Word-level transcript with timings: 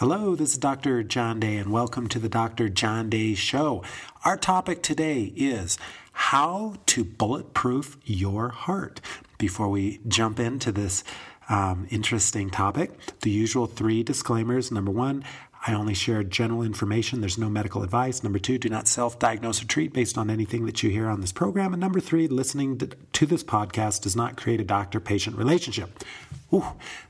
Hello, 0.00 0.34
this 0.34 0.52
is 0.52 0.56
Dr. 0.56 1.02
John 1.02 1.40
Day, 1.40 1.58
and 1.58 1.70
welcome 1.70 2.08
to 2.08 2.18
the 2.18 2.30
Dr. 2.30 2.70
John 2.70 3.10
Day 3.10 3.34
Show. 3.34 3.84
Our 4.24 4.38
topic 4.38 4.82
today 4.82 5.30
is 5.36 5.76
how 6.12 6.76
to 6.86 7.04
bulletproof 7.04 7.98
your 8.06 8.48
heart. 8.48 9.02
Before 9.36 9.68
we 9.68 10.00
jump 10.08 10.40
into 10.40 10.72
this 10.72 11.04
um, 11.50 11.86
interesting 11.90 12.48
topic, 12.48 13.20
the 13.20 13.28
usual 13.28 13.66
three 13.66 14.02
disclaimers. 14.02 14.72
Number 14.72 14.90
one, 14.90 15.22
I 15.66 15.74
only 15.74 15.92
share 15.92 16.22
general 16.22 16.62
information. 16.62 17.20
There's 17.20 17.36
no 17.36 17.50
medical 17.50 17.82
advice. 17.82 18.22
Number 18.22 18.38
two, 18.38 18.56
do 18.56 18.70
not 18.70 18.88
self 18.88 19.18
diagnose 19.18 19.62
or 19.62 19.66
treat 19.66 19.92
based 19.92 20.16
on 20.16 20.30
anything 20.30 20.64
that 20.64 20.82
you 20.82 20.90
hear 20.90 21.06
on 21.08 21.20
this 21.20 21.32
program. 21.32 21.74
And 21.74 21.80
number 21.80 22.00
three, 22.00 22.28
listening 22.28 22.80
to 23.12 23.26
this 23.26 23.44
podcast 23.44 24.02
does 24.02 24.16
not 24.16 24.36
create 24.36 24.60
a 24.60 24.64
doctor 24.64 25.00
patient 25.00 25.36
relationship. 25.36 26.02
Ooh, 26.52 26.64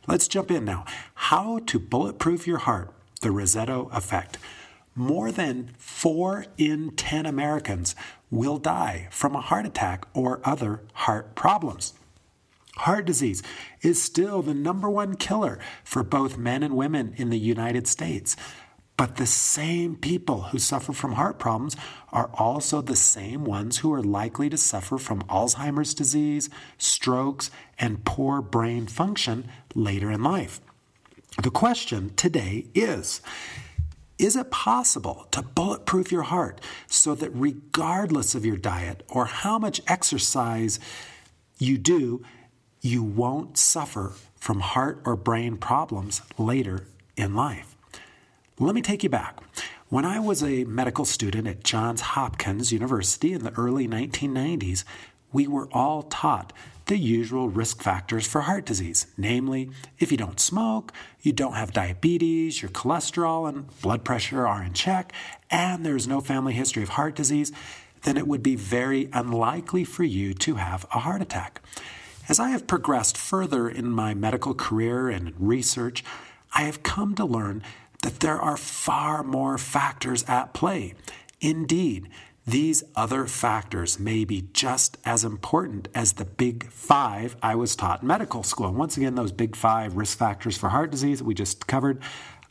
let's 0.09 0.27
jump 0.27 0.51
in 0.51 0.65
now. 0.65 0.85
How 1.15 1.61
to 1.67 1.79
bulletproof 1.79 2.47
your 2.47 2.59
heart, 2.59 2.93
the 3.21 3.29
Roseto 3.29 3.95
effect. 3.95 4.37
More 4.97 5.31
than 5.31 5.71
four 5.79 6.47
in 6.59 6.91
10 6.97 7.27
Americans 7.27 7.95
will 8.31 8.59
die 8.59 9.07
from 9.11 9.37
a 9.37 9.41
heart 9.41 9.65
attack 9.65 10.07
or 10.13 10.41
other 10.45 10.83
heart 10.95 11.37
problems. 11.37 11.95
Heart 12.77 13.05
disease 13.07 13.43
is 13.83 14.03
still 14.03 14.43
the 14.43 14.55
number 14.55 14.89
one 14.89 15.17
killer 15.17 15.59
for 15.85 16.03
both 16.03 16.39
men 16.39 16.63
and 16.63 16.77
women 16.77 17.15
in 17.17 17.31
the 17.31 17.39
United 17.39 17.87
States. 17.87 18.37
But 18.97 19.17
the 19.17 19.27
same 19.27 19.97
people 19.97 20.43
who 20.43 20.59
suffer 20.59 20.93
from 20.93 21.13
heart 21.13 21.39
problems 21.39 21.75
are 22.13 22.31
also 22.35 22.83
the 22.83 22.97
same 22.97 23.45
ones 23.45 23.79
who 23.79 23.93
are 23.95 24.03
likely 24.03 24.51
to 24.51 24.59
suffer 24.59 24.99
from 24.99 25.23
Alzheimer's 25.23 25.95
disease, 25.95 26.51
strokes, 26.77 27.51
and 27.79 28.05
poor 28.05 28.43
brain 28.43 28.87
function 28.87 29.49
later 29.75 30.11
in 30.11 30.23
life. 30.23 30.61
The 31.43 31.51
question 31.51 32.13
today 32.15 32.67
is 32.75 33.23
Is 34.19 34.37
it 34.37 34.51
possible 34.51 35.29
to 35.31 35.41
bulletproof 35.41 36.13
your 36.13 36.25
heart 36.25 36.61
so 36.87 37.15
that 37.15 37.31
regardless 37.33 38.35
of 38.35 38.45
your 38.45 38.59
diet 38.59 39.03
or 39.09 39.25
how 39.25 39.59
much 39.59 39.81
exercise 39.87 40.79
you 41.59 41.79
do, 41.79 42.23
you 42.81 43.03
won't 43.03 43.59
suffer 43.59 44.13
from 44.37 44.61
heart 44.61 45.01
or 45.05 45.17
brain 45.17 45.57
problems 45.57 46.23
later 46.39 46.87
in 47.17 47.35
life. 47.35 47.77
Let 48.59 48.75
me 48.75 48.83
take 48.83 49.03
you 49.03 49.09
back. 49.09 49.39
When 49.89 50.05
I 50.05 50.21
was 50.21 50.43
a 50.43 50.65
medical 50.65 51.05
student 51.05 51.49
at 51.49 51.65
Johns 51.65 52.01
Hopkins 52.01 52.73
University 52.73 53.33
in 53.33 53.43
the 53.43 53.53
early 53.53 53.89
1990s, 53.89 54.85
we 55.33 55.47
were 55.47 55.69
all 55.73 56.03
taught 56.03 56.53
the 56.87 56.97
usual 56.97 57.49
risk 57.49 57.83
factors 57.83 58.27
for 58.27 58.43
heart 58.43 58.67
disease. 58.67 59.07
Namely, 59.17 59.71
if 59.99 60.11
you 60.11 60.19
don't 60.19 60.41
smoke, 60.41 60.93
you 61.23 61.33
don't 61.33 61.55
have 61.55 61.73
diabetes, 61.73 62.63
your 62.63 62.71
cholesterol 62.71 63.49
and 63.49 63.67
blood 63.81 64.05
pressure 64.05 64.47
are 64.47 64.63
in 64.63 64.73
check, 64.73 65.13
and 65.51 65.85
there 65.85 65.97
is 65.97 66.09
no 66.09 66.21
family 66.21 66.53
history 66.53 66.83
of 66.83 66.91
heart 66.91 67.15
disease, 67.15 67.53
then 68.03 68.17
it 68.17 68.27
would 68.27 68.43
be 68.43 68.57
very 68.57 69.09
unlikely 69.13 69.85
for 69.85 70.05
you 70.05 70.35
to 70.35 70.55
have 70.57 70.87
a 70.93 71.01
heart 71.01 71.23
attack. 71.23 71.61
As 72.31 72.39
I 72.39 72.51
have 72.51 72.69
progressed 72.69 73.19
further 73.19 73.69
in 73.69 73.91
my 73.91 74.15
medical 74.15 74.55
career 74.55 75.09
and 75.09 75.35
research, 75.37 76.05
I 76.55 76.63
have 76.63 76.85
come 76.85 77.17
to 77.17 77.25
learn 77.25 77.61
that 78.03 78.21
there 78.21 78.41
are 78.41 78.57
far 78.57 79.25
more 79.25 79.59
factors 79.59 80.25
at 80.29 80.55
play. 80.55 80.95
Indeed, 81.41 82.09
these 82.47 82.85
other 82.95 83.27
factors 83.27 83.99
may 83.99 84.25
be 84.25 84.47
just 84.53 84.97
as 85.05 85.25
important 85.25 85.89
as 85.93 86.13
the 86.13 86.25
big 86.25 86.71
five 86.71 87.35
I 87.43 87.57
was 87.57 87.75
taught 87.75 88.03
in 88.03 88.07
medical 88.07 88.45
school. 88.45 88.69
And 88.69 88.77
once 88.79 88.97
again, 88.97 89.17
those 89.17 89.33
big 89.33 89.57
five 89.57 89.97
risk 89.97 90.17
factors 90.17 90.57
for 90.57 90.69
heart 90.69 90.93
disease 90.93 91.19
that 91.19 91.25
we 91.25 91.35
just 91.35 91.67
covered 91.67 92.01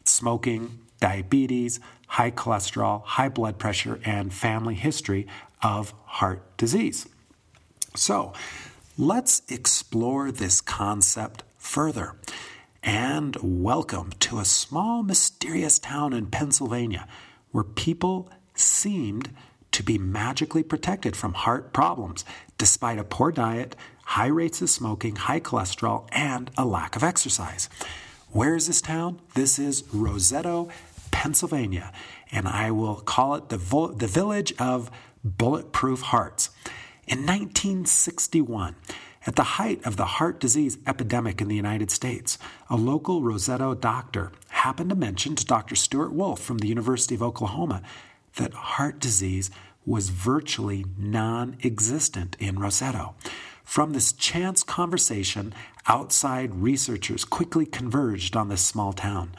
smoking, 0.03 0.77
diabetes, 0.99 1.79
high 2.07 2.31
cholesterol, 2.31 3.05
high 3.05 3.29
blood 3.29 3.57
pressure, 3.57 4.01
and 4.03 4.33
family 4.33 4.75
history 4.75 5.25
of 5.63 5.93
heart 6.03 6.57
disease. 6.57 7.07
So, 7.95 8.33
Let's 9.01 9.43
explore 9.47 10.29
this 10.29 10.59
concept 10.59 11.43
further. 11.57 12.15
And 12.83 13.37
welcome 13.41 14.11
to 14.19 14.39
a 14.39 14.43
small, 14.43 15.03
mysterious 15.03 15.79
town 15.79 16.11
in 16.11 16.25
Pennsylvania 16.25 17.07
where 17.51 17.63
people 17.63 18.29
seemed 18.55 19.29
to 19.71 19.83
be 19.83 19.97
magically 19.97 20.63
protected 20.63 21.15
from 21.15 21.31
heart 21.31 21.71
problems 21.71 22.25
despite 22.57 22.99
a 22.99 23.05
poor 23.05 23.31
diet, 23.31 23.73
high 24.03 24.27
rates 24.27 24.61
of 24.61 24.69
smoking, 24.69 25.15
high 25.15 25.39
cholesterol, 25.39 26.09
and 26.11 26.51
a 26.57 26.65
lack 26.65 26.97
of 26.97 27.01
exercise. 27.01 27.69
Where 28.31 28.53
is 28.53 28.67
this 28.67 28.81
town? 28.81 29.21
This 29.33 29.57
is 29.57 29.83
Roseto, 29.83 30.69
Pennsylvania, 31.11 31.93
and 32.33 32.49
I 32.49 32.71
will 32.71 32.95
call 32.97 33.35
it 33.35 33.47
the, 33.47 33.57
vo- 33.57 33.93
the 33.93 34.07
village 34.07 34.53
of 34.59 34.91
bulletproof 35.23 36.01
hearts. 36.01 36.49
In 37.09 37.25
1961, 37.25 38.75
at 39.25 39.35
the 39.35 39.43
height 39.57 39.83
of 39.83 39.97
the 39.97 40.05
heart 40.05 40.39
disease 40.39 40.77
epidemic 40.85 41.41
in 41.41 41.47
the 41.47 41.55
United 41.55 41.89
States, 41.89 42.37
a 42.69 42.75
local 42.75 43.23
Roseto 43.23 43.73
doctor 43.73 44.31
happened 44.49 44.91
to 44.91 44.95
mention 44.95 45.33
to 45.35 45.43
Dr. 45.43 45.75
Stewart 45.75 46.13
Wolf 46.13 46.39
from 46.39 46.59
the 46.59 46.67
University 46.67 47.15
of 47.15 47.23
Oklahoma 47.23 47.81
that 48.35 48.53
heart 48.53 48.99
disease 48.99 49.49
was 49.87 50.09
virtually 50.09 50.85
non 50.99 51.57
existent 51.63 52.37
in 52.39 52.57
Roseto. 52.57 53.15
From 53.63 53.93
this 53.93 54.11
chance 54.11 54.61
conversation, 54.61 55.51
outside 55.87 56.61
researchers 56.61 57.25
quickly 57.25 57.65
converged 57.65 58.35
on 58.35 58.49
this 58.49 58.61
small 58.61 58.93
town. 58.93 59.31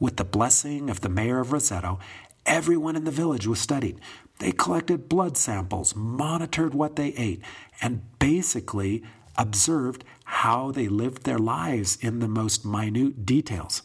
With 0.00 0.16
the 0.16 0.24
blessing 0.24 0.90
of 0.90 1.02
the 1.02 1.08
mayor 1.08 1.38
of 1.38 1.50
Roseto, 1.50 2.00
everyone 2.46 2.96
in 2.96 3.04
the 3.04 3.10
village 3.10 3.46
was 3.46 3.60
studied. 3.60 3.98
They 4.38 4.52
collected 4.52 5.08
blood 5.08 5.36
samples, 5.36 5.94
monitored 5.94 6.74
what 6.74 6.96
they 6.96 7.08
ate, 7.08 7.42
and 7.80 8.02
basically 8.18 9.02
observed 9.36 10.04
how 10.24 10.70
they 10.70 10.88
lived 10.88 11.24
their 11.24 11.38
lives 11.38 11.96
in 12.00 12.18
the 12.18 12.28
most 12.28 12.64
minute 12.64 13.24
details. 13.24 13.82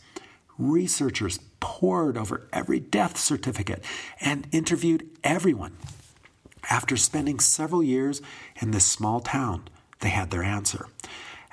Researchers 0.58 1.40
pored 1.60 2.18
over 2.18 2.48
every 2.52 2.80
death 2.80 3.18
certificate 3.18 3.84
and 4.20 4.48
interviewed 4.52 5.08
everyone. 5.24 5.78
After 6.70 6.98
spending 6.98 7.40
several 7.40 7.84
years 7.84 8.22
in 8.62 8.72
this 8.72 8.86
small 8.86 9.20
town, 9.20 9.70
they 10.00 10.10
had 10.10 10.32
their 10.32 10.44
answer. 10.44 10.88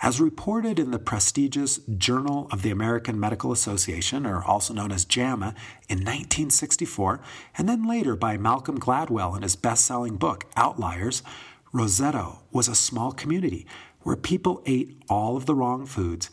As 0.03 0.21
reported 0.21 0.79
in 0.79 0.91
the 0.91 0.99
prestigious 0.99 1.79
Journal 1.97 2.49
of 2.51 2.63
the 2.63 2.71
American 2.71 3.19
Medical 3.19 3.53
Association, 3.53 4.27
or 4.27 4.43
also 4.43 4.75
known 4.75 4.93
as 4.93 5.05
JAMA, 5.05 5.55
in 5.89 5.99
1964, 5.99 7.21
and 7.57 7.69
then 7.69 7.87
later 7.87 8.17
by 8.17 8.37
Malcolm 8.37 8.79
Gladwell 8.79 9.37
in 9.37 9.43
his 9.43 9.57
best 9.57 9.87
selling 9.87 10.17
book, 10.17 10.47
Outliers, 10.57 11.23
Roseto 11.73 12.39
was 12.53 12.69
a 12.69 12.75
small 12.75 13.13
community 13.13 13.67
where 14.03 14.17
people 14.17 14.63
ate 14.67 14.97
all 15.09 15.37
of 15.37 15.47
the 15.47 15.55
wrong 15.55 15.87
foods 15.87 16.31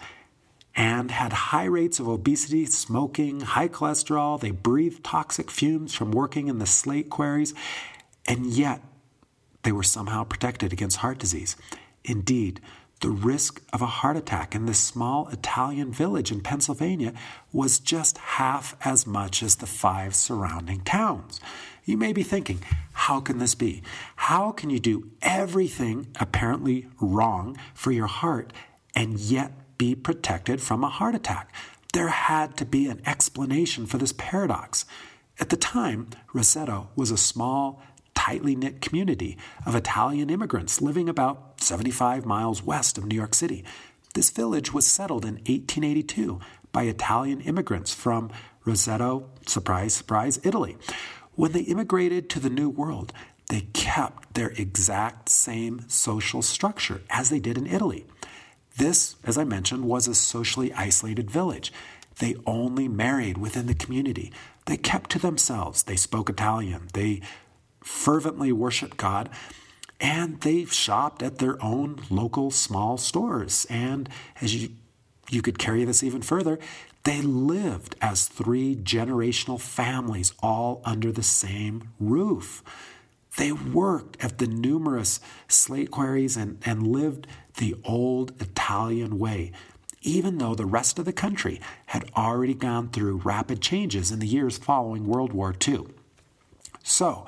and 0.75 1.11
had 1.11 1.33
high 1.33 1.66
rates 1.66 1.99
of 1.99 2.07
obesity, 2.07 2.66
smoking, 2.66 3.41
high 3.41 3.67
cholesterol. 3.67 4.39
They 4.39 4.51
breathed 4.51 5.03
toxic 5.03 5.51
fumes 5.51 5.93
from 5.93 6.11
working 6.11 6.47
in 6.47 6.59
the 6.59 6.66
slate 6.66 7.09
quarries, 7.09 7.53
and 8.25 8.45
yet 8.45 8.81
they 9.63 9.72
were 9.72 9.83
somehow 9.83 10.23
protected 10.23 10.72
against 10.72 10.97
heart 10.97 11.17
disease. 11.17 11.55
Indeed, 12.03 12.61
the 13.01 13.09
risk 13.09 13.62
of 13.73 13.81
a 13.81 13.88
heart 13.88 14.16
attack 14.16 14.53
in 14.56 14.67
this 14.67 14.79
small 14.79 15.28
Italian 15.29 15.91
village 15.91 16.31
in 16.31 16.39
Pennsylvania 16.39 17.13
was 17.51 17.79
just 17.79 18.17
half 18.19 18.75
as 18.85 19.07
much 19.07 19.41
as 19.44 19.56
the 19.56 19.66
five 19.66 20.16
surrounding 20.16 20.81
towns. 20.81 21.40
You 21.84 21.97
may 21.97 22.13
be 22.13 22.22
thinking, 22.22 22.61
how 22.94 23.19
can 23.19 23.40
this 23.40 23.56
be? 23.56 23.81
How 24.16 24.51
can 24.51 24.69
you 24.69 24.79
do 24.79 25.09
everything 25.23 26.07
apparently 26.19 26.88
wrong 27.00 27.57
for 27.73 27.91
your 27.91 28.07
heart 28.07 28.53
and 28.96 29.20
yet 29.20 29.78
be 29.79 29.96
protected 29.96 30.61
from 30.61 30.84
a 30.84 30.90
heart 30.90 31.16
attack? 31.16 31.52
There 31.93 32.09
had 32.09 32.55
to 32.58 32.66
be 32.66 32.87
an 32.87 33.02
explanation 33.05 33.87
for 33.87 33.97
this 33.97 34.14
paradox. 34.14 34.85
At 35.40 35.49
the 35.49 35.58
time, 35.58 36.09
Roseto 36.35 36.90
was 36.96 37.09
a 37.09 37.17
small 37.17 37.81
tightly 38.22 38.56
knit 38.56 38.82
community 38.82 39.35
of 39.66 39.76
Italian 39.76 40.29
immigrants 40.29 40.79
living 40.79 41.09
about 41.09 41.59
75 41.59 42.23
miles 42.23 42.62
west 42.62 43.00
of 43.00 43.06
New 43.06 43.16
York 43.16 43.34
City. 43.34 43.64
This 44.14 44.29
village 44.29 44.72
was 44.72 44.85
settled 44.85 45.26
in 45.26 45.35
1882 45.35 46.40
by 46.72 46.84
Italian 46.84 47.41
immigrants 47.41 47.96
from 47.96 48.29
Roseto, 48.64 49.26
surprise, 49.47 49.96
surprise, 49.96 50.40
Italy. 50.44 50.78
When 51.34 51.52
they 51.52 51.62
immigrated 51.62 52.29
to 52.29 52.40
the 52.40 52.52
New 52.52 52.70
World, 52.70 53.12
they 53.50 53.62
kept 53.73 54.35
their 54.35 54.50
exact 54.52 55.28
same 55.28 55.90
social 55.90 56.44
structure 56.44 57.02
as 57.09 57.32
they 57.32 57.40
did 57.40 57.58
in 57.58 57.66
Italy. 57.66 58.06
This, 58.78 59.16
as 59.23 59.35
I 59.35 59.46
mentioned, 59.46 59.85
was 59.85 60.08
a 60.08 60.14
socially 60.14 60.72
isolated 60.73 61.32
village. 61.32 61.73
They 62.20 62.35
only 62.46 62.88
married 62.88 63.40
within 63.40 63.66
the 63.66 63.73
community. 63.73 64.32
They 64.68 64.78
kept 64.78 65.09
to 65.12 65.20
themselves. 65.20 65.82
They 65.82 65.96
spoke 65.96 66.29
Italian. 66.29 66.90
They 66.94 67.22
fervently 67.83 68.51
worshiped 68.51 68.97
God, 68.97 69.29
and 69.99 70.41
they 70.41 70.66
shopped 70.66 71.22
at 71.22 71.37
their 71.37 71.61
own 71.63 71.99
local 72.09 72.51
small 72.51 72.97
stores. 72.97 73.66
And 73.69 74.09
as 74.41 74.55
you 74.55 74.69
you 75.29 75.41
could 75.41 75.57
carry 75.57 75.85
this 75.85 76.03
even 76.03 76.22
further, 76.22 76.59
They 77.03 77.22
lived 77.22 77.95
as 77.99 78.28
three 78.28 78.75
generational 78.75 79.59
families 79.59 80.33
all 80.41 80.81
under 80.85 81.11
the 81.11 81.23
same 81.23 81.89
roof. 81.99 82.63
They 83.37 83.51
worked 83.51 84.23
at 84.23 84.37
the 84.37 84.47
numerous 84.47 85.19
slate 85.47 85.89
quarries 85.89 86.37
and, 86.37 86.59
and 86.66 86.85
lived 86.85 87.25
the 87.57 87.75
old 87.84 88.39
Italian 88.41 89.17
way, 89.17 89.51
even 90.01 90.37
though 90.37 90.53
the 90.53 90.66
rest 90.66 90.99
of 90.99 91.05
the 91.05 91.13
country 91.13 91.59
had 91.87 92.09
already 92.16 92.53
gone 92.53 92.89
through 92.89 93.22
rapid 93.23 93.61
changes 93.61 94.11
in 94.11 94.19
the 94.19 94.27
years 94.27 94.57
following 94.57 95.07
World 95.07 95.34
War 95.34 95.55
II. 95.67 95.87
So, 96.84 97.25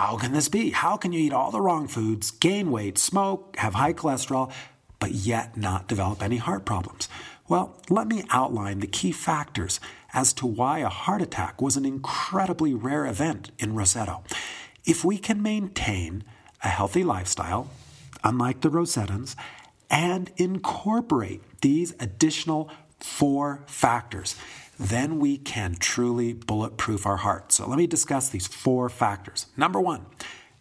how 0.00 0.16
can 0.16 0.32
this 0.32 0.48
be? 0.48 0.70
How 0.70 0.96
can 0.96 1.12
you 1.12 1.20
eat 1.20 1.34
all 1.34 1.50
the 1.50 1.60
wrong 1.60 1.86
foods, 1.86 2.30
gain 2.30 2.70
weight, 2.70 2.96
smoke, 2.96 3.54
have 3.58 3.74
high 3.74 3.92
cholesterol, 3.92 4.50
but 4.98 5.12
yet 5.12 5.58
not 5.58 5.88
develop 5.88 6.22
any 6.22 6.38
heart 6.38 6.64
problems? 6.64 7.06
Well, 7.48 7.76
let 7.90 8.06
me 8.06 8.24
outline 8.30 8.80
the 8.80 8.86
key 8.86 9.12
factors 9.12 9.78
as 10.14 10.32
to 10.34 10.46
why 10.46 10.78
a 10.78 10.88
heart 10.88 11.20
attack 11.20 11.60
was 11.60 11.76
an 11.76 11.84
incredibly 11.84 12.72
rare 12.72 13.04
event 13.04 13.50
in 13.58 13.74
Roseto. 13.74 14.22
If 14.86 15.04
we 15.04 15.18
can 15.18 15.42
maintain 15.42 16.24
a 16.64 16.68
healthy 16.68 17.04
lifestyle, 17.04 17.68
unlike 18.24 18.62
the 18.62 18.70
Rosetans, 18.70 19.36
and 19.90 20.30
incorporate 20.38 21.42
these 21.60 21.94
additional 22.00 22.70
four 23.00 23.64
factors, 23.66 24.34
then 24.80 25.18
we 25.18 25.36
can 25.36 25.74
truly 25.74 26.32
bulletproof 26.32 27.04
our 27.04 27.18
heart. 27.18 27.52
So 27.52 27.68
let 27.68 27.76
me 27.76 27.86
discuss 27.86 28.30
these 28.30 28.46
four 28.46 28.88
factors. 28.88 29.46
Number 29.54 29.78
one, 29.78 30.06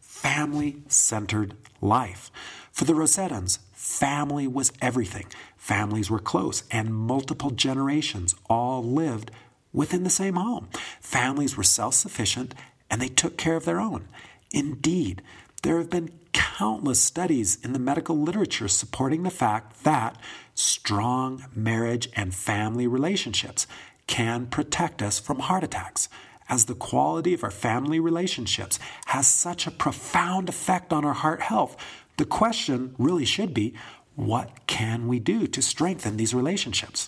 family 0.01 0.83
centered 0.89 1.55
life. 1.79 2.29
For 2.73 2.83
the 2.83 2.93
Rosetans, 2.93 3.59
family 3.71 4.45
was 4.45 4.73
everything. 4.81 5.27
Families 5.55 6.11
were 6.11 6.19
close, 6.19 6.63
and 6.69 6.93
multiple 6.93 7.49
generations 7.49 8.35
all 8.49 8.83
lived 8.83 9.31
within 9.71 10.03
the 10.03 10.09
same 10.09 10.35
home. 10.35 10.67
Families 10.99 11.55
were 11.55 11.63
self 11.63 11.93
sufficient 11.93 12.53
and 12.89 13.01
they 13.01 13.07
took 13.07 13.37
care 13.37 13.55
of 13.55 13.63
their 13.63 13.79
own. 13.79 14.09
Indeed, 14.51 15.21
there 15.61 15.77
have 15.77 15.89
been 15.89 16.11
countless 16.33 16.99
studies 16.99 17.57
in 17.63 17.71
the 17.73 17.79
medical 17.79 18.17
literature 18.17 18.67
supporting 18.67 19.23
the 19.23 19.29
fact 19.29 19.83
that 19.83 20.17
strong 20.55 21.45
marriage 21.55 22.09
and 22.15 22.33
family 22.33 22.87
relationships 22.87 23.67
can 24.09 24.47
protect 24.47 25.03
us 25.03 25.19
from 25.19 25.37
heart 25.37 25.63
attacks, 25.63 26.09
as 26.49 26.65
the 26.65 26.73
quality 26.73 27.35
of 27.35 27.43
our 27.43 27.51
family 27.51 27.99
relationships 27.99 28.79
has 29.05 29.27
such 29.27 29.67
a 29.67 29.71
profound 29.71 30.49
effect 30.49 30.91
on 30.91 31.05
our 31.05 31.13
heart 31.13 31.41
health. 31.41 31.77
The 32.17 32.25
question 32.25 32.95
really 32.97 33.23
should 33.23 33.53
be 33.53 33.75
what 34.15 34.65
can 34.65 35.07
we 35.07 35.19
do 35.19 35.45
to 35.47 35.61
strengthen 35.61 36.17
these 36.17 36.33
relationships? 36.33 37.07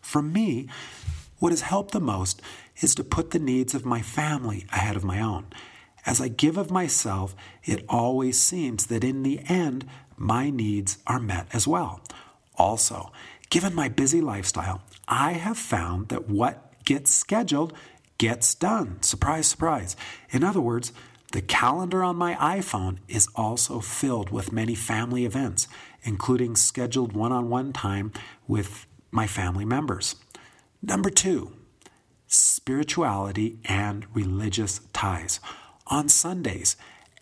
For 0.00 0.22
me, 0.22 0.66
what 1.40 1.52
has 1.52 1.60
helped 1.60 1.92
the 1.92 2.00
most 2.00 2.40
is 2.80 2.94
to 2.94 3.04
put 3.04 3.30
the 3.30 3.38
needs 3.38 3.74
of 3.74 3.84
my 3.84 4.00
family 4.00 4.64
ahead 4.72 4.96
of 4.96 5.04
my 5.04 5.20
own. 5.20 5.46
As 6.06 6.22
I 6.22 6.28
give 6.28 6.56
of 6.56 6.70
myself, 6.70 7.36
it 7.64 7.84
always 7.86 8.38
seems 8.38 8.86
that 8.86 9.04
in 9.04 9.24
the 9.24 9.40
end, 9.44 9.86
my 10.16 10.48
needs 10.48 10.96
are 11.06 11.20
met 11.20 11.48
as 11.52 11.68
well. 11.68 12.00
Also, 12.56 13.12
given 13.50 13.74
my 13.74 13.88
busy 13.88 14.22
lifestyle, 14.22 14.80
I 15.08 15.32
have 15.32 15.56
found 15.56 16.08
that 16.08 16.28
what 16.28 16.84
gets 16.84 17.12
scheduled 17.12 17.72
gets 18.18 18.54
done. 18.54 19.00
Surprise, 19.02 19.46
surprise. 19.46 19.96
In 20.30 20.44
other 20.44 20.60
words, 20.60 20.92
the 21.32 21.40
calendar 21.40 22.02
on 22.02 22.16
my 22.16 22.34
iPhone 22.34 22.98
is 23.08 23.28
also 23.34 23.80
filled 23.80 24.30
with 24.30 24.52
many 24.52 24.74
family 24.74 25.24
events, 25.24 25.66
including 26.02 26.56
scheduled 26.56 27.12
one 27.12 27.32
on 27.32 27.48
one 27.48 27.72
time 27.72 28.12
with 28.46 28.86
my 29.10 29.26
family 29.26 29.64
members. 29.64 30.16
Number 30.82 31.10
two, 31.10 31.52
spirituality 32.26 33.58
and 33.64 34.06
religious 34.14 34.80
ties. 34.92 35.40
On 35.86 36.08
Sundays, 36.08 36.76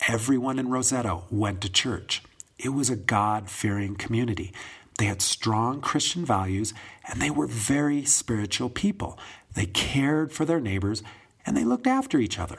everyone 0.08 0.58
in 0.58 0.68
Roseto 0.68 1.24
went 1.30 1.60
to 1.62 1.70
church. 1.70 2.22
It 2.58 2.70
was 2.70 2.90
a 2.90 2.96
God 2.96 3.50
fearing 3.50 3.96
community. 3.96 4.52
They 4.98 5.06
had 5.06 5.20
strong 5.22 5.80
Christian 5.80 6.24
values 6.24 6.72
and 7.06 7.20
they 7.20 7.30
were 7.30 7.46
very 7.46 8.04
spiritual 8.04 8.70
people. 8.70 9.18
They 9.54 9.66
cared 9.66 10.32
for 10.32 10.44
their 10.44 10.60
neighbors 10.60 11.02
and 11.44 11.56
they 11.56 11.64
looked 11.64 11.86
after 11.86 12.18
each 12.18 12.38
other. 12.38 12.58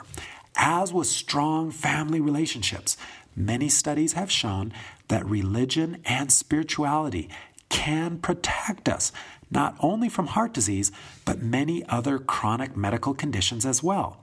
As 0.56 0.94
with 0.94 1.08
strong 1.08 1.72
family 1.72 2.20
relationships, 2.20 2.98
many 3.36 3.70
studies 3.70 4.14
have 4.14 4.32
shown 4.32 4.74
that 5.08 5.26
religion 5.26 6.02
and 6.06 6.32
spirituality 6.32 7.30
can 7.70 8.18
protect 8.18 8.88
us 8.88 9.12
not 9.50 9.76
only 9.80 10.10
from 10.10 10.28
heart 10.28 10.54
disease, 10.54 10.92
but 11.26 11.42
many 11.42 11.88
other 11.88 12.20
chronic 12.20 12.76
medical 12.76 13.14
conditions 13.14 13.66
as 13.66 13.82
well. 13.82 14.22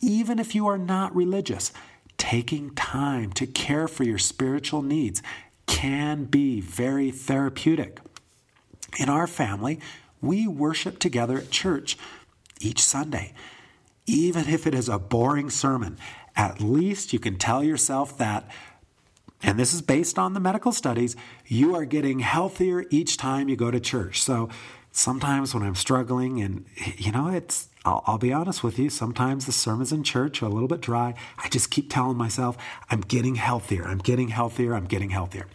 Even 0.00 0.38
if 0.38 0.54
you 0.54 0.66
are 0.66 0.78
not 0.78 1.14
religious, 1.14 1.72
taking 2.16 2.70
time 2.74 3.32
to 3.32 3.46
care 3.46 3.88
for 3.88 4.04
your 4.04 4.18
spiritual 4.18 4.82
needs 4.82 5.22
can 5.66 6.24
be 6.24 6.60
very 6.60 7.10
therapeutic. 7.10 8.00
In 8.98 9.08
our 9.08 9.26
family, 9.26 9.80
we 10.20 10.46
worship 10.46 10.98
together 10.98 11.38
at 11.38 11.50
church 11.50 11.96
each 12.60 12.80
Sunday. 12.80 13.32
Even 14.06 14.48
if 14.48 14.66
it 14.66 14.74
is 14.74 14.88
a 14.88 14.98
boring 14.98 15.50
sermon, 15.50 15.98
at 16.36 16.60
least 16.60 17.12
you 17.12 17.18
can 17.18 17.36
tell 17.36 17.62
yourself 17.62 18.16
that 18.18 18.48
and 19.42 19.58
this 19.58 19.74
is 19.74 19.82
based 19.82 20.18
on 20.18 20.34
the 20.34 20.40
medical 20.40 20.70
studies, 20.70 21.16
you 21.46 21.74
are 21.74 21.84
getting 21.84 22.20
healthier 22.20 22.84
each 22.90 23.16
time 23.16 23.48
you 23.48 23.56
go 23.56 23.70
to 23.70 23.80
church. 23.80 24.22
So 24.22 24.48
sometimes 24.92 25.52
when 25.52 25.64
I'm 25.64 25.74
struggling, 25.74 26.40
and 26.40 26.64
you 26.96 27.10
know, 27.10 27.28
it's, 27.28 27.68
I'll, 27.84 28.02
I'll, 28.06 28.18
be 28.18 28.32
honest 28.32 28.62
with 28.62 28.78
you, 28.78 28.90
sometimes 28.90 29.46
the 29.46 29.52
sermons 29.52 29.92
in 29.92 30.04
church 30.04 30.42
are 30.42 30.46
a 30.46 30.50
little 30.50 30.68
bit 30.68 30.80
dry. 30.80 31.14
I 31.38 31.48
just 31.48 31.70
keep 31.70 31.90
telling 31.90 32.16
myself, 32.16 32.56
I'm 32.90 33.00
getting 33.00 33.34
healthier, 33.34 33.84
I'm 33.84 33.98
getting 33.98 34.28
healthier, 34.28 34.74
I'm 34.74 34.84
getting 34.84 35.10
healthier. 35.10 35.46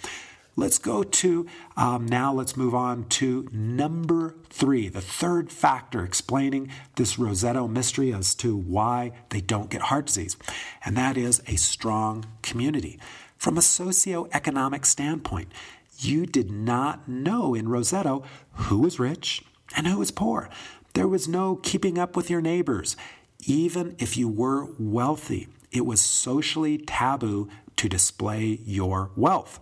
Let's 0.60 0.80
go 0.80 1.04
to 1.04 1.46
um, 1.78 2.08
now, 2.08 2.34
let's 2.34 2.58
move 2.58 2.74
on 2.74 3.06
to 3.10 3.48
number 3.52 4.34
three, 4.50 4.90
the 4.90 5.02
third 5.02 5.52
factor 5.52 6.04
explaining 6.04 6.72
this 6.96 7.18
Roseto 7.18 7.70
mystery 7.70 8.12
as 8.12 8.34
to 8.36 8.58
why 8.58 9.12
they 9.30 9.40
don't 9.40 9.70
get 9.70 9.82
heart 9.82 10.08
disease. 10.08 10.36
And 10.84 10.98
that 10.98 11.16
is 11.16 11.44
a 11.46 11.58
strong 11.58 12.26
community. 12.42 13.00
From 13.38 13.56
a 13.56 13.62
socioeconomic 13.62 14.84
standpoint, 14.88 15.52
you 16.00 16.26
did 16.26 16.50
not 16.50 17.08
know 17.08 17.54
in 17.54 17.68
Roseto 17.68 18.26
who 18.54 18.80
was 18.80 19.00
rich 19.00 19.44
and 19.76 19.86
who 19.86 20.00
was 20.00 20.10
poor. 20.10 20.50
There 20.98 21.08
was 21.08 21.28
no 21.28 21.58
keeping 21.58 22.00
up 22.00 22.16
with 22.16 22.28
your 22.28 22.42
neighbors. 22.42 22.98
Even 23.46 23.96
if 24.00 24.18
you 24.18 24.28
were 24.28 24.70
wealthy, 24.80 25.48
it 25.72 25.86
was 25.86 26.02
socially 26.02 26.80
taboo 26.80 27.50
to 27.76 27.88
display 27.88 28.62
your 28.66 29.12
wealth. 29.16 29.60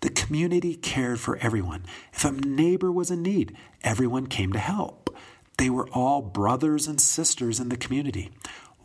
The 0.00 0.10
community 0.10 0.74
cared 0.74 1.20
for 1.20 1.36
everyone. 1.36 1.84
If 2.12 2.24
a 2.24 2.32
neighbor 2.32 2.90
was 2.90 3.12
in 3.12 3.22
need, 3.22 3.56
everyone 3.84 4.26
came 4.26 4.52
to 4.54 4.58
help. 4.58 5.16
They 5.56 5.70
were 5.70 5.88
all 5.90 6.20
brothers 6.20 6.88
and 6.88 7.00
sisters 7.00 7.60
in 7.60 7.68
the 7.68 7.76
community. 7.76 8.32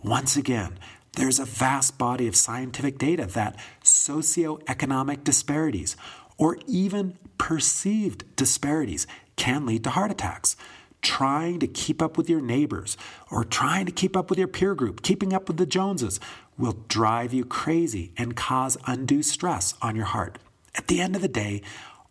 Once 0.03 0.37
again, 0.37 0.77
there's 1.13 1.39
a 1.39 1.45
vast 1.45 1.97
body 1.97 2.27
of 2.27 2.35
scientific 2.35 2.99
data 2.99 3.25
that 3.25 3.57
socioeconomic 3.83 5.23
disparities 5.23 5.97
or 6.37 6.59
even 6.67 7.17
perceived 7.39 8.35
disparities 8.35 9.07
can 9.35 9.65
lead 9.65 9.83
to 9.85 9.89
heart 9.89 10.11
attacks. 10.11 10.55
Trying 11.01 11.59
to 11.59 11.67
keep 11.67 12.01
up 12.01 12.17
with 12.17 12.29
your 12.29 12.41
neighbors 12.41 12.97
or 13.31 13.43
trying 13.43 13.85
to 13.85 13.91
keep 13.91 14.17
up 14.17 14.29
with 14.29 14.39
your 14.39 14.47
peer 14.47 14.75
group, 14.75 15.01
keeping 15.01 15.33
up 15.33 15.47
with 15.47 15.57
the 15.57 15.65
Joneses, 15.65 16.19
will 16.57 16.83
drive 16.87 17.33
you 17.33 17.45
crazy 17.45 18.11
and 18.17 18.35
cause 18.35 18.77
undue 18.85 19.23
stress 19.23 19.75
on 19.81 19.95
your 19.95 20.05
heart. 20.05 20.37
At 20.75 20.87
the 20.87 21.01
end 21.01 21.15
of 21.15 21.21
the 21.21 21.27
day, 21.27 21.61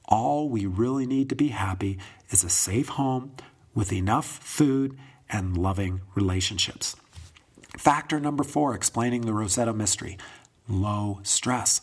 all 0.07 0.49
we 0.49 0.67
really 0.67 1.07
need 1.07 1.29
to 1.31 1.35
be 1.35 1.49
happy 1.49 1.99
is 2.31 2.45
a 2.45 2.49
safe 2.49 2.89
home 2.91 3.33
with 3.75 3.93
enough 3.93 4.27
food 4.27 4.97
and 5.29 5.57
loving 5.57 6.01
relationships. 6.15 6.97
Factor 7.77 8.19
number 8.19 8.45
four 8.45 8.75
explaining 8.75 9.23
the 9.23 9.33
Roseto 9.33 9.75
mystery 9.75 10.17
low 10.69 11.21
stress. 11.23 11.81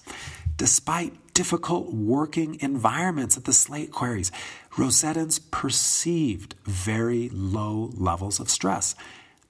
Despite 0.58 1.34
difficult 1.34 1.94
working 1.94 2.60
environments 2.62 3.38
at 3.38 3.46
the 3.46 3.54
slate 3.54 3.92
quarries, 3.92 4.32
Rosetans 4.74 5.40
perceived 5.52 6.56
very 6.66 7.30
low 7.30 7.92
levels 7.96 8.40
of 8.40 8.50
stress. 8.50 8.96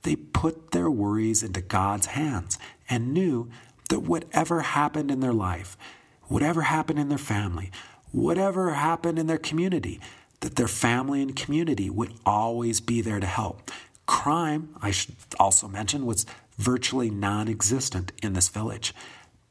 They 0.04 0.16
put 0.16 0.72
their 0.72 0.90
worries 0.90 1.44
into 1.44 1.62
God's 1.62 2.08
hands 2.08 2.58
and 2.90 3.14
knew 3.14 3.50
that 3.90 4.02
whatever 4.02 4.62
happened 4.62 5.12
in 5.12 5.20
their 5.20 5.34
life, 5.34 5.78
whatever 6.24 6.64
happened 6.64 7.00
in 7.00 7.10
their 7.10 7.18
family, 7.18 7.72
whatever 8.12 8.74
happened 8.74 9.20
in 9.20 9.28
their 9.28 9.38
community, 9.38 10.00
that 10.40 10.56
their 10.56 10.68
family 10.68 11.22
and 11.22 11.36
community 11.36 11.90
would 11.90 12.14
always 12.26 12.82
be 12.82 13.02
there 13.02 13.20
to 13.20 13.26
help. 13.26 13.72
Crime, 14.06 14.76
I 14.82 14.92
should 14.92 15.16
also 15.40 15.68
mention, 15.68 16.06
was 16.06 16.26
virtually 16.58 17.10
non 17.10 17.48
existent 17.48 18.12
in 18.22 18.34
this 18.34 18.50
village. 18.50 18.94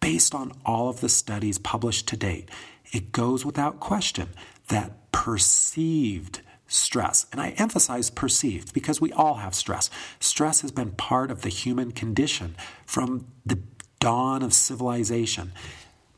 Based 0.02 0.34
on 0.34 0.50
all 0.66 0.88
of 0.88 1.00
the 1.00 1.08
studies 1.08 1.58
published 1.58 2.08
to 2.08 2.16
date, 2.16 2.50
it 2.90 3.12
goes 3.12 3.46
without 3.46 3.78
question 3.78 4.30
that 4.66 5.12
perceived 5.12 6.40
stress. 6.66 7.26
And 7.30 7.40
I 7.40 7.50
emphasize 7.50 8.10
perceived 8.10 8.74
because 8.74 9.00
we 9.00 9.12
all 9.12 9.34
have 9.34 9.54
stress. 9.54 9.90
Stress 10.18 10.62
has 10.62 10.72
been 10.72 10.90
part 10.90 11.30
of 11.30 11.42
the 11.42 11.48
human 11.50 11.92
condition 11.92 12.56
from 12.84 13.28
the 13.46 13.60
dawn 14.00 14.42
of 14.42 14.52
civilization. 14.52 15.52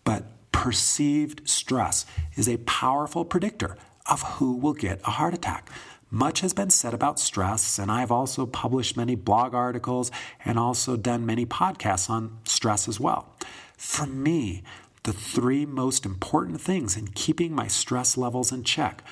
But 0.03 0.25
perceived 0.51 1.47
stress 1.47 2.07
is 2.37 2.49
a 2.49 2.57
powerful 2.59 3.27
predictor 3.27 3.77
of 4.11 4.23
who 4.23 4.57
will 4.57 4.73
get 4.73 5.03
a 5.05 5.11
heart 5.11 5.35
attack. 5.35 5.69
Much 6.11 6.41
has 6.41 6.55
been 6.55 6.71
said 6.71 6.95
about 6.95 7.21
stress, 7.21 7.79
and 7.79 7.91
I've 7.91 8.13
also 8.13 8.47
published 8.47 8.97
many 8.97 9.15
blog 9.15 9.53
articles 9.53 10.11
and 10.43 10.59
also 10.59 10.97
done 10.97 11.27
many 11.27 11.45
podcasts 11.45 12.09
on 12.09 12.39
stress 12.45 12.89
as 12.89 12.99
well. 12.99 13.35
For 13.77 14.07
me, 14.07 14.63
the 15.05 15.13
three 15.13 15.67
most 15.67 16.07
important 16.07 16.61
things 16.61 16.97
in 16.97 17.09
keeping 17.09 17.55
my 17.55 17.67
stress 17.67 18.17
levels 18.17 18.53
in 18.53 18.65
check 18.65 19.03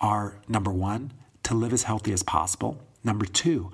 are 0.00 0.38
number 0.46 0.70
one, 0.72 1.12
to 1.44 1.54
live 1.54 1.72
as 1.72 1.84
healthy 1.84 2.12
as 2.12 2.22
possible. 2.22 2.78
Number 3.02 3.24
two, 3.24 3.72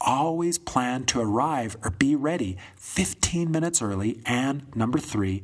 always 0.00 0.58
plan 0.58 1.04
to 1.06 1.20
arrive 1.20 1.76
or 1.82 1.90
be 1.90 2.14
ready 2.14 2.56
15 2.76 3.50
minutes 3.50 3.82
early. 3.82 4.20
And 4.24 4.74
number 4.76 4.98
three, 4.98 5.42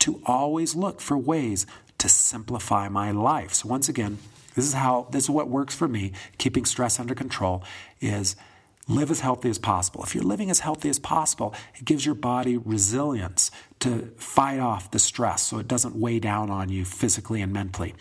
to 0.00 0.20
always 0.24 0.74
look 0.74 1.00
for 1.00 1.18
ways 1.18 1.66
to 1.98 2.08
simplify 2.08 2.88
my 2.88 3.10
life. 3.10 3.54
So 3.54 3.68
once 3.68 3.88
again, 3.88 4.18
this 4.54 4.64
is 4.64 4.74
how 4.74 5.08
this 5.10 5.24
is 5.24 5.30
what 5.30 5.48
works 5.48 5.74
for 5.74 5.88
me, 5.88 6.12
keeping 6.38 6.64
stress 6.64 7.00
under 7.00 7.14
control 7.14 7.64
is 8.00 8.36
live 8.86 9.10
as 9.10 9.20
healthy 9.20 9.48
as 9.48 9.58
possible. 9.58 10.02
If 10.02 10.14
you're 10.14 10.24
living 10.24 10.50
as 10.50 10.60
healthy 10.60 10.88
as 10.88 10.98
possible, 10.98 11.54
it 11.74 11.84
gives 11.84 12.04
your 12.04 12.14
body 12.14 12.56
resilience 12.56 13.50
to 13.80 14.12
fight 14.16 14.60
off 14.60 14.90
the 14.90 14.98
stress 14.98 15.42
so 15.42 15.58
it 15.58 15.68
doesn't 15.68 15.96
weigh 15.96 16.18
down 16.18 16.50
on 16.50 16.68
you 16.68 16.84
physically 16.84 17.40
and 17.40 17.52
mentally. 17.52 17.94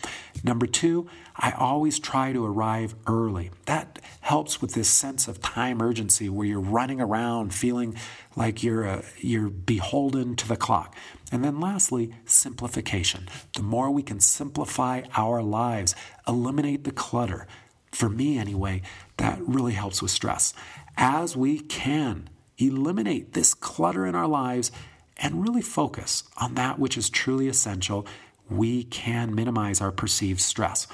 Number 0.43 0.65
two, 0.65 1.09
I 1.35 1.51
always 1.51 1.99
try 1.99 2.31
to 2.33 2.45
arrive 2.45 2.95
early. 3.07 3.51
That 3.65 3.99
helps 4.21 4.61
with 4.61 4.73
this 4.73 4.89
sense 4.89 5.27
of 5.27 5.41
time 5.41 5.81
urgency 5.81 6.29
where 6.29 6.47
you're 6.47 6.59
running 6.59 7.01
around 7.01 7.53
feeling 7.53 7.95
like 8.35 8.63
you're, 8.63 8.87
uh, 8.87 9.01
you're 9.19 9.49
beholden 9.49 10.35
to 10.37 10.47
the 10.47 10.55
clock. 10.55 10.95
And 11.31 11.43
then 11.43 11.59
lastly, 11.59 12.13
simplification. 12.25 13.27
The 13.55 13.63
more 13.63 13.89
we 13.89 14.03
can 14.03 14.19
simplify 14.19 15.01
our 15.15 15.41
lives, 15.41 15.95
eliminate 16.27 16.83
the 16.83 16.91
clutter, 16.91 17.47
for 17.93 18.09
me 18.09 18.37
anyway, 18.37 18.81
that 19.17 19.39
really 19.41 19.73
helps 19.73 20.01
with 20.01 20.11
stress. 20.11 20.53
As 20.97 21.35
we 21.35 21.59
can 21.59 22.29
eliminate 22.57 23.33
this 23.33 23.53
clutter 23.53 24.05
in 24.05 24.15
our 24.15 24.27
lives 24.27 24.71
and 25.17 25.43
really 25.43 25.61
focus 25.61 26.23
on 26.37 26.55
that 26.55 26.79
which 26.79 26.97
is 26.97 27.09
truly 27.09 27.47
essential, 27.47 28.05
we 28.49 28.83
can 28.83 29.33
minimize 29.33 29.81
our 29.81 29.91
perceived 29.91 30.41
stress. 30.41 30.87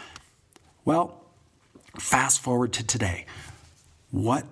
Well, 0.85 1.23
fast 1.97 2.41
forward 2.41 2.73
to 2.73 2.85
today. 2.85 3.25
What 4.11 4.45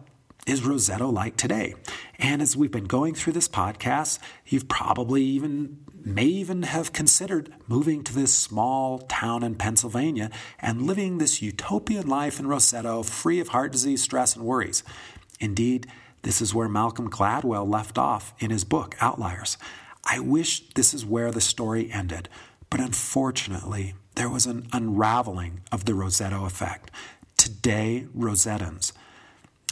is 0.45 0.61
Roseto 0.61 1.11
like 1.11 1.37
today? 1.37 1.75
And 2.19 2.41
as 2.41 2.57
we've 2.57 2.71
been 2.71 2.85
going 2.85 3.13
through 3.13 3.33
this 3.33 3.47
podcast, 3.47 4.19
you've 4.45 4.67
probably 4.67 5.23
even 5.23 5.79
may 6.03 6.25
even 6.25 6.63
have 6.63 6.93
considered 6.93 7.53
moving 7.67 8.03
to 8.03 8.13
this 8.13 8.33
small 8.33 8.99
town 8.99 9.43
in 9.43 9.55
Pennsylvania 9.55 10.31
and 10.59 10.83
living 10.83 11.17
this 11.17 11.41
utopian 11.41 12.07
life 12.07 12.39
in 12.39 12.45
Roseto, 12.45 13.03
free 13.03 13.39
of 13.39 13.49
heart 13.49 13.71
disease, 13.71 14.01
stress, 14.01 14.35
and 14.35 14.45
worries. 14.45 14.83
Indeed, 15.39 15.85
this 16.23 16.41
is 16.41 16.53
where 16.53 16.69
Malcolm 16.69 17.09
Gladwell 17.09 17.69
left 17.69 17.97
off 17.97 18.33
in 18.39 18.51
his 18.51 18.63
book, 18.63 18.95
Outliers. 18.99 19.57
I 20.05 20.19
wish 20.19 20.69
this 20.69 20.93
is 20.93 21.05
where 21.05 21.31
the 21.31 21.41
story 21.41 21.91
ended, 21.91 22.29
but 22.69 22.79
unfortunately, 22.79 23.93
there 24.15 24.29
was 24.29 24.45
an 24.45 24.67
unraveling 24.71 25.61
of 25.71 25.85
the 25.85 25.91
Roseto 25.91 26.45
effect. 26.45 26.89
Today, 27.35 28.07
Rosetans 28.17 28.93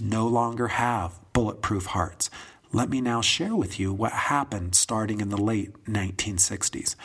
no 0.01 0.27
longer 0.27 0.69
have 0.69 1.19
bulletproof 1.33 1.87
hearts. 1.87 2.29
Let 2.71 2.89
me 2.89 2.99
now 3.01 3.21
share 3.21 3.55
with 3.55 3.79
you 3.79 3.93
what 3.93 4.11
happened 4.11 4.75
starting 4.75 5.21
in 5.21 5.29
the 5.29 5.41
late 5.41 5.85
1960s. 5.85 6.95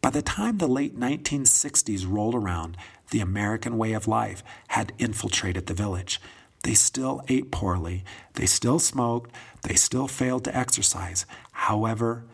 By 0.00 0.10
the 0.10 0.22
time 0.22 0.58
the 0.58 0.68
late 0.68 0.98
1960s 0.98 2.06
rolled 2.08 2.34
around, 2.34 2.76
the 3.10 3.20
American 3.20 3.76
way 3.76 3.92
of 3.92 4.06
life 4.06 4.44
had 4.68 4.92
infiltrated 4.98 5.66
the 5.66 5.74
village. 5.74 6.20
They 6.62 6.74
still 6.74 7.22
ate 7.28 7.50
poorly, 7.50 8.04
they 8.34 8.46
still 8.46 8.78
smoked, 8.78 9.32
they 9.62 9.74
still 9.74 10.08
failed 10.08 10.44
to 10.44 10.56
exercise. 10.56 11.26
However, 11.52 12.24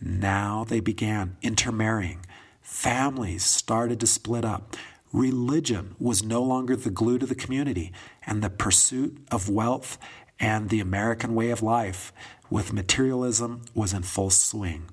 now 0.00 0.64
they 0.64 0.80
began 0.80 1.36
intermarrying. 1.42 2.24
Families 2.62 3.44
started 3.44 4.00
to 4.00 4.06
split 4.06 4.44
up. 4.44 4.76
Religion 5.12 5.96
was 5.98 6.22
no 6.22 6.42
longer 6.42 6.76
the 6.76 6.90
glue 6.90 7.18
to 7.18 7.26
the 7.26 7.34
community, 7.34 7.92
and 8.24 8.42
the 8.42 8.50
pursuit 8.50 9.18
of 9.30 9.48
wealth 9.48 9.98
and 10.38 10.68
the 10.68 10.80
American 10.80 11.34
way 11.34 11.50
of 11.50 11.62
life 11.62 12.12
with 12.48 12.72
materialism 12.72 13.62
was 13.74 13.92
in 13.92 14.02
full 14.02 14.30
swing. 14.30 14.88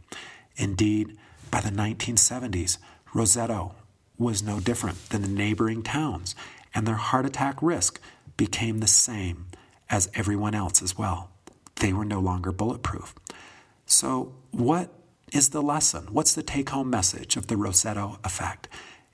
Indeed, 0.56 1.18
by 1.52 1.62
the 1.62 1.70
1970s, 1.70 2.78
Roseto 3.14 3.74
was 4.18 4.44
no 4.44 4.60
different 4.60 5.10
than 5.10 5.22
the 5.22 5.28
neighboring 5.28 5.84
towns, 5.84 6.36
and 6.74 6.88
their 6.88 6.96
heart 6.96 7.26
attack 7.26 7.62
risk 7.62 8.00
became 8.36 8.80
the 8.80 8.88
same 8.88 9.48
as 9.90 10.10
everyone 10.14 10.56
else 10.56 10.82
as 10.82 10.98
well. 10.98 11.30
They 11.76 11.94
were 11.94 12.06
no 12.06 12.20
longer 12.20 12.52
bulletproof. 12.52 13.14
So, 13.86 14.34
what 14.52 14.92
is 15.32 15.50
the 15.50 15.62
lesson? 15.62 16.08
What's 16.12 16.34
the 16.34 16.44
take 16.44 16.70
home 16.70 16.90
message 16.90 17.38
of 17.38 17.48
the 17.48 17.56
Roseto 17.56 18.18
effect? 18.26 18.68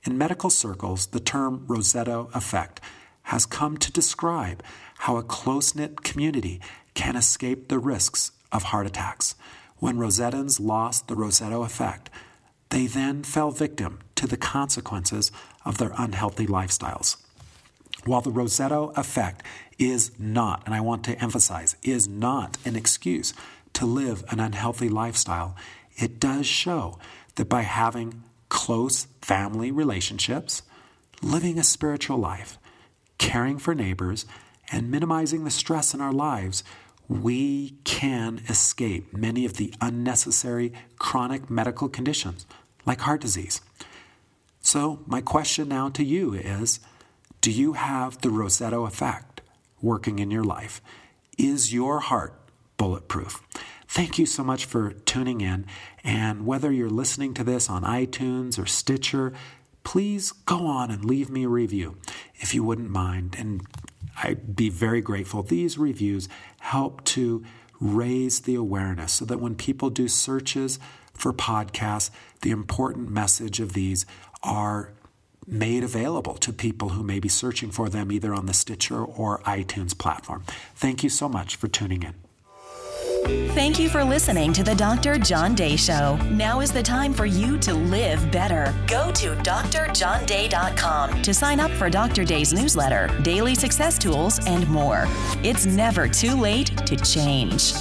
In 0.06 0.18
medical 0.18 0.50
circles, 0.50 1.08
the 1.08 1.22
term 1.22 1.66
Roseto 1.66 2.34
effect 2.36 2.82
has 3.24 3.46
come 3.46 3.78
to 3.78 3.92
describe 3.92 4.62
how 5.00 5.16
a 5.16 5.24
close 5.24 5.76
knit 5.76 6.04
community 6.04 6.60
can 6.94 7.16
escape 7.16 7.68
the 7.68 7.80
risks 7.80 8.32
of 8.52 8.64
heart 8.64 8.86
attacks. 8.86 9.36
When 9.78 9.98
Rosetans 9.98 10.60
lost 10.60 11.08
the 11.08 11.16
Roseto 11.16 11.66
effect, 11.66 12.10
they 12.70 12.86
then 12.86 13.24
fell 13.24 13.52
victim 13.52 14.00
to 14.16 14.28
the 14.28 14.38
consequences 14.38 15.32
of 15.64 15.78
their 15.78 15.94
unhealthy 15.98 16.48
lifestyles. 16.48 17.16
While 18.06 18.22
the 18.22 18.32
Roseto 18.32 18.98
effect 18.98 19.44
is 19.80 20.12
not, 20.20 20.64
and 20.66 20.76
I 20.76 20.82
want 20.82 21.06
to 21.06 21.18
emphasize, 21.22 21.78
is 21.82 22.10
not 22.10 22.58
an 22.66 22.76
excuse 22.76 23.34
to 23.74 23.86
live 23.86 24.26
an 24.30 24.42
unhealthy 24.42 24.90
lifestyle, 24.90 25.56
it 25.96 26.20
does 26.20 26.46
show 26.46 27.00
that 27.36 27.48
by 27.48 27.62
having 27.62 28.24
close 28.54 29.08
family 29.20 29.72
relationships, 29.72 30.62
living 31.24 31.58
a 31.58 31.64
spiritual 31.64 32.18
life, 32.18 32.60
caring 33.18 33.58
for 33.58 33.74
neighbors, 33.74 34.28
and 34.72 34.92
minimizing 34.92 35.44
the 35.44 35.50
stress 35.50 35.96
in 35.96 36.00
our 36.00 36.14
lives, 36.14 36.64
we 37.10 37.72
can 37.84 38.40
escape 38.48 39.12
many 39.12 39.44
of 39.44 39.56
the 39.56 39.74
unnecessary 39.82 40.72
chronic 41.00 41.50
medical 41.50 41.90
conditions 41.90 42.46
like 42.86 43.02
heart 43.02 43.22
disease. 43.22 43.60
So, 44.62 45.00
my 45.08 45.20
question 45.20 45.68
now 45.68 45.90
to 45.90 46.04
you 46.04 46.36
is 46.36 46.80
Do 47.42 47.52
you 47.52 47.74
have 47.74 48.22
the 48.22 48.30
Roseto 48.30 48.88
effect 48.88 49.42
working 49.82 50.20
in 50.20 50.30
your 50.30 50.44
life? 50.44 50.80
Is 51.40 51.74
your 51.74 52.02
heart 52.02 52.40
bulletproof? 52.78 53.42
Thank 53.94 54.18
you 54.18 54.26
so 54.26 54.44
much 54.44 54.66
for 54.66 54.94
tuning 55.06 55.42
in. 55.42 55.68
And 56.04 56.48
whether 56.48 56.72
you're 56.72 56.90
listening 56.90 57.36
to 57.36 57.44
this 57.44 57.70
on 57.70 57.84
iTunes 57.84 58.58
or 58.58 58.66
Stitcher, 58.66 59.34
please 59.84 60.32
go 60.32 60.66
on 60.66 60.90
and 60.90 61.06
leave 61.06 61.30
me 61.30 61.44
a 61.44 61.48
review 61.48 62.00
if 62.38 62.56
you 62.56 62.64
wouldn't 62.64 62.90
mind. 62.90 63.36
And 63.38 63.62
I'd 64.24 64.56
be 64.56 64.72
very 64.72 65.00
grateful. 65.00 65.44
These 65.44 65.78
reviews 65.78 66.28
help 66.62 67.04
to 67.04 67.46
raise 67.80 68.40
the 68.40 68.56
awareness 68.56 69.14
so 69.14 69.26
that 69.26 69.40
when 69.40 69.54
people 69.54 69.92
do 69.92 70.08
searches 70.08 70.80
for 71.14 71.32
podcasts, 71.32 72.10
the 72.42 72.50
important 72.50 73.12
message 73.12 73.60
of 73.60 73.74
these 73.74 74.08
are 74.42 74.92
made 75.46 75.84
available 75.84 76.34
to 76.38 76.52
people 76.52 76.90
who 76.90 77.04
may 77.04 77.20
be 77.20 77.30
searching 77.30 77.70
for 77.70 77.90
them 77.90 78.12
either 78.12 78.34
on 78.34 78.48
the 78.48 78.56
Stitcher 78.56 79.06
or 79.06 79.38
iTunes 79.44 79.96
platform. 79.96 80.44
Thank 80.74 81.04
you 81.04 81.10
so 81.10 81.30
much 81.30 81.58
for 81.58 81.68
tuning 81.68 82.02
in. 82.02 82.23
Thank 83.24 83.80
you 83.80 83.88
for 83.88 84.04
listening 84.04 84.52
to 84.54 84.64
the 84.64 84.76
Dr. 84.76 85.18
John 85.18 85.56
Day 85.56 85.76
Show. 85.76 86.18
Now 86.32 86.60
is 86.60 86.72
the 86.72 86.84
time 86.84 87.14
for 87.14 87.26
you 87.26 87.58
to 87.60 87.74
live 87.74 88.32
better. 88.32 88.74
Go 88.88 89.12
to 89.12 89.36
drjohnday.com 89.36 91.22
to 91.22 91.34
sign 91.34 91.60
up 91.60 91.72
for 91.72 91.90
Dr. 91.90 92.24
Day's 92.26 92.52
newsletter, 92.52 93.08
daily 93.22 93.56
success 93.56 93.98
tools, 93.98 94.46
and 94.48 94.68
more. 94.68 95.06
It's 95.44 95.66
never 95.66 96.08
too 96.08 96.36
late 96.36 96.76
to 96.86 96.96
change. 96.98 97.74